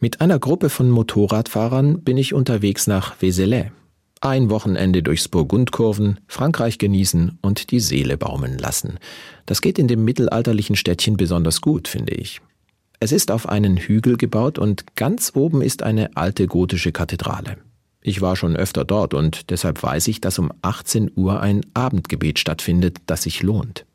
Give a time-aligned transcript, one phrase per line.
[0.00, 3.70] Mit einer Gruppe von Motorradfahrern bin ich unterwegs nach Vézelay.
[4.20, 8.98] Ein Wochenende durchs Burgundkurven, Frankreich genießen und die Seele baumeln lassen.
[9.46, 12.40] Das geht in dem mittelalterlichen Städtchen besonders gut, finde ich.
[13.00, 17.58] Es ist auf einen Hügel gebaut und ganz oben ist eine alte gotische Kathedrale.
[18.00, 22.38] Ich war schon öfter dort und deshalb weiß ich, dass um 18 Uhr ein Abendgebet
[22.38, 23.86] stattfindet, das sich lohnt.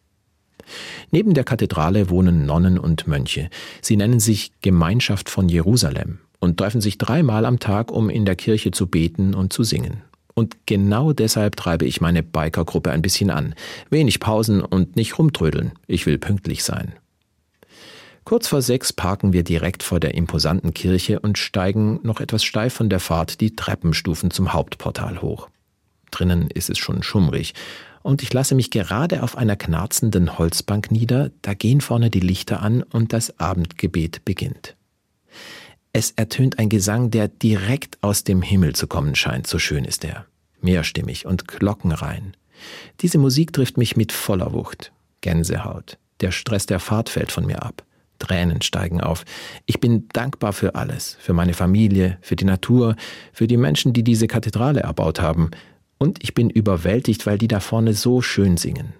[1.11, 3.49] Neben der Kathedrale wohnen Nonnen und Mönche.
[3.81, 8.35] Sie nennen sich Gemeinschaft von Jerusalem und treffen sich dreimal am Tag, um in der
[8.35, 10.01] Kirche zu beten und zu singen.
[10.33, 13.55] Und genau deshalb treibe ich meine Bikergruppe ein bisschen an.
[13.89, 15.73] Wenig Pausen und nicht rumtrödeln.
[15.85, 16.93] Ich will pünktlich sein.
[18.23, 22.73] Kurz vor sechs parken wir direkt vor der imposanten Kirche und steigen noch etwas steif
[22.73, 25.49] von der Fahrt die Treppenstufen zum Hauptportal hoch.
[26.19, 27.53] Drinnen ist es schon schummrig
[28.01, 32.61] und ich lasse mich gerade auf einer knarzenden Holzbank nieder, da gehen vorne die Lichter
[32.61, 34.75] an und das Abendgebet beginnt.
[35.93, 40.03] Es ertönt ein Gesang, der direkt aus dem Himmel zu kommen scheint, so schön ist
[40.03, 40.25] er.
[40.61, 42.35] Mehrstimmig und glockenrein.
[42.99, 44.91] Diese Musik trifft mich mit voller Wucht.
[45.21, 45.97] Gänsehaut.
[46.21, 47.83] Der Stress der Fahrt fällt von mir ab.
[48.19, 49.23] Tränen steigen auf.
[49.65, 52.95] Ich bin dankbar für alles, für meine Familie, für die Natur,
[53.31, 55.51] für die Menschen, die diese Kathedrale erbaut haben,
[55.99, 58.93] und ich bin überwältigt, weil die da vorne so schön singen.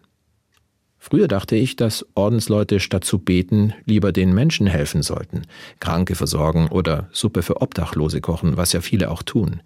[1.02, 5.44] Früher dachte ich, dass Ordensleute statt zu beten lieber den Menschen helfen sollten,
[5.80, 9.62] Kranke versorgen oder Suppe für Obdachlose kochen, was ja viele auch tun.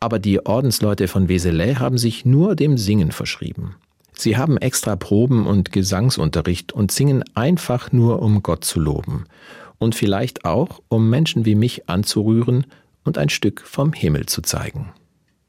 [0.00, 3.76] Aber die Ordensleute von Weselay haben sich nur dem Singen verschrieben.
[4.14, 9.24] Sie haben extra Proben und Gesangsunterricht und singen einfach nur, um Gott zu loben.
[9.78, 12.66] Und vielleicht auch, um Menschen wie mich anzurühren
[13.04, 14.92] und ein Stück vom Himmel zu zeigen.